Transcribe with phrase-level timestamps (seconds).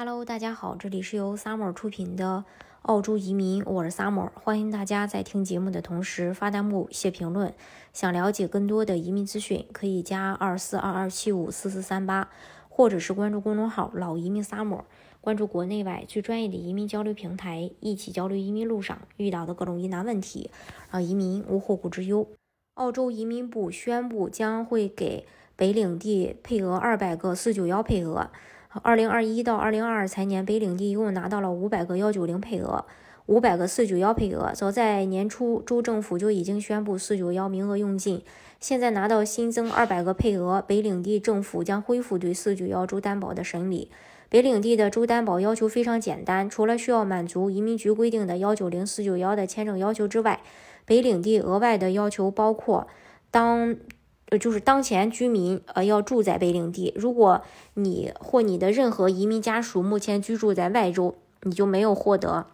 [0.00, 2.44] Hello，大家好，这里是由 Summer 出品的
[2.82, 7.52] 澳洲移民，我是 Summer，欢迎大家在听节目的同时发弹幕、写评论。
[7.92, 12.30] 想了解更多的移民资讯，可以加二四二二七五四四三八，
[12.68, 14.82] 或者是关注公众号“老移民 Summer”，
[15.20, 20.52] 关注国内外最专业的移民交流平台，一起交流移民路上遇到的各种疑难问题，
[20.92, 22.28] 让移民无后顾之忧。
[22.74, 25.26] 澳洲移民部宣布将会给
[25.56, 28.30] 北领地配额二百个四九幺配额。
[28.82, 32.84] 二零二一到二零二二财年，北领地一共拿到了五百个幺九零配额，
[33.26, 34.52] 五百个四九幺配额。
[34.54, 38.22] 早在年初，州政府就已经宣布四九幺名额用尽，
[38.60, 43.90] 现在拿到新增二百个配额，北领地政府将恢复对四九幺州担保的审理。
[44.28, 50.40] 北领地的州担保要求非常简单，除了需要满足移民局规定的幺九零四九幺的签证要求之外，
[50.84, 52.86] 北领地额外的要求包括
[53.30, 53.76] 当。
[54.30, 57.42] 呃，就是当前居民呃要住在北领地，如果
[57.74, 61.14] 你或你的任何移民家属目前居住在外州，
[61.44, 62.46] 你就没有获得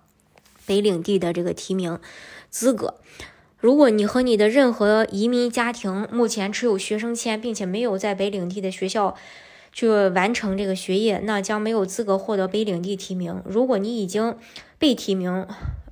[0.66, 1.98] 北领地的这个提名
[2.48, 2.94] 资格。
[3.58, 9.16] 如果你和你的任何移民家庭目前持有学生签，并且没有在北领地的学校
[9.72, 13.42] 去完成这个学业，那将没有资格获得北领地提名。
[13.44, 14.36] 如果你已经
[14.78, 15.47] 被提名，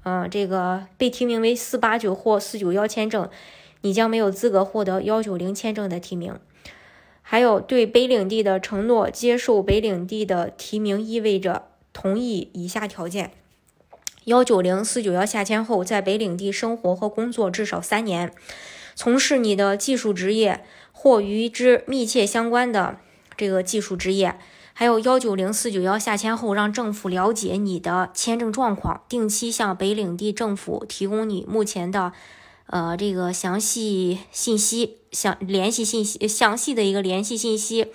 [0.04, 3.28] 嗯，这个被提名为四八九或四九幺签证。
[3.82, 6.34] 你将没有资格获得幺九零签证的提名。
[7.20, 13.30] 还有对北领地的承诺，接受北领地的提名意味着同意以下条件：
[14.24, 18.32] 幺九零四九幺下签后，在北领地生活和工作至少三年，
[18.94, 22.98] 从事你的技术职业或与之密切相关的
[23.36, 24.36] 这个技术职业。
[24.74, 32.12] 还有幺九零四九幺下签后，让政府了解你的签证状况，定期向北领地政府提供你目前的。
[32.72, 37.88] 呃，这个详细信息、详联系信息、详细的一个联系信息，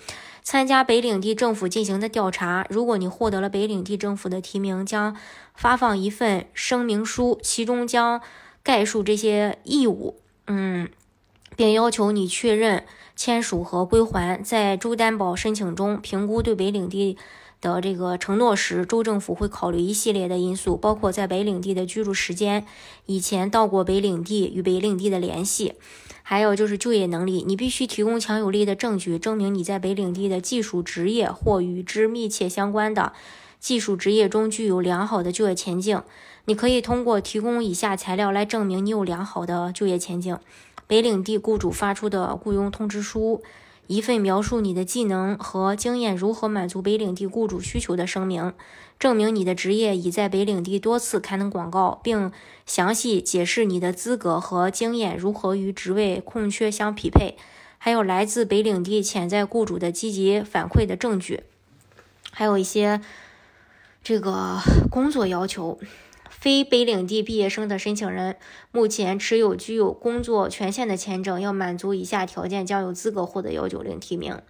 [0.44, 2.64] 参加北领地政府进行的调查。
[2.70, 5.16] 如果你获得了北领地政府的提名，将
[5.52, 8.20] 发放一份声明书，其中将
[8.62, 10.88] 概述这些义务，嗯，
[11.56, 12.84] 并要求你确认
[13.16, 14.40] 签署和归还。
[14.40, 17.18] 在州担保申请中，评估对北领地。
[17.60, 22.64] 的这个承诺时，州政府会考虑一系列的因素，包括在北领地的居住时间、
[23.06, 25.74] 以前到过北领地与北领地的联系，
[26.22, 27.44] 还有就是就业能力。
[27.46, 33.12] 你必须提供强有力的证据，证明你在北领地的技术职业或与之密切相关的
[33.58, 36.00] 技术职业中具有良好的就业前景。
[36.44, 40.38] 你可以通过提供以下材料来证明你有良好的就业前景：
[40.86, 43.42] 北领地雇主发出的雇佣通知书。
[43.88, 48.52] 一份描述你的技能和经验如何满足北领地雇主需求的声明，
[48.98, 52.30] 证明你的职业已在北领地多次刊登广告，并
[52.66, 57.36] 详细解释你的资格和经验如何与职位空缺相匹配。
[57.78, 61.44] 还有来自北领地潜在雇主的积极反馈的证据，
[62.30, 63.00] 还有一些
[64.04, 64.58] 这个
[64.90, 65.78] 工作要求。
[66.40, 68.36] 非北领地毕业生的申请人
[68.70, 74.40] 目前持有具有工作权限的签证，要满足以下条件，将有资格获得幺九零提名：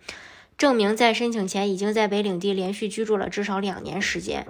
[0.59, 4.43] 证明在申请前已经在北领地连续居住了至少两年时间；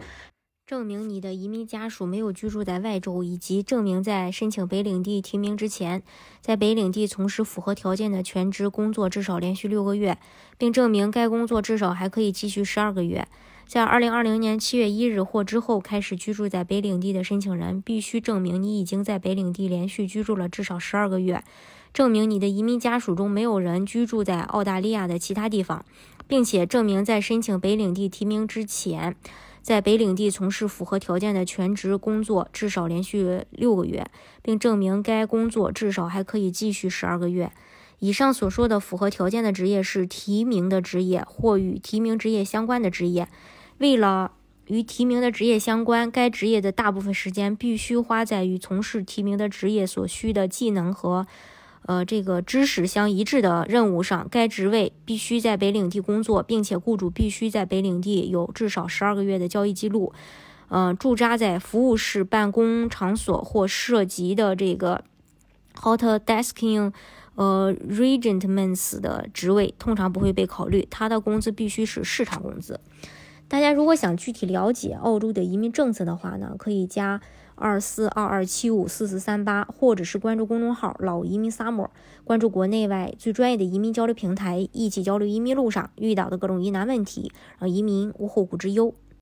[0.67, 6.03] 证明你的移民家属没有居住在外州；以及证明在申请北领地提名之前，
[6.41, 10.19] 在北领地从事符合条件的全职工作至少连续六个月，
[10.59, 13.29] 并证明该工作至少还可以继续十二个月。
[13.69, 21.45] 在二零二零年七月一日或之后开始居住在北领地的申请人，必须证明你已经在北领地连续居住了至少十二个月，
[21.93, 25.85] 证明你的移民家属中没有人居住在澳大利亚的其他地方，
[26.27, 29.15] 并且证明在申请北领地提名之前，
[29.61, 37.53] 在北领地从事符合条件的全职工作至少连续六个月，并证明该工作至少还可以继续十二个月。
[37.99, 43.29] 以上所说的符合条件的职业是提名的职业或与提名职业相关的职业。
[43.79, 44.33] 为了
[44.67, 51.27] 与提名的职业相关，该职业的大部分时间必须花在与从事提名的职业所需的技能和，
[51.87, 54.29] 呃，这个知识相一致的任务上。
[54.31, 60.13] 该职位必须在北领地工作，并且雇主必须在北领地有至少十二个月的交易记录。
[60.71, 65.03] 嗯，驻扎在服务室、办公场所或涉及的这个
[65.81, 66.93] hot desking，
[67.37, 70.87] 呃，regimentments 的职位通常不会被考虑。
[70.91, 72.79] 他的工资必须是市场工资。
[73.49, 77.19] 大家如果想具体了解澳洲的移民政策的话呢，可以加
[77.55, 81.89] 二四二二七五四四三八，或者是关注公众号“老移民 summer”，
[82.25, 88.95] 关注国内外最专业的移民交流平台，一起交流移民路上遇到的各种疑难问题，让移民无后顾之忧。